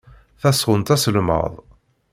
[0.41, 1.53] Tasɣunt Aselmad.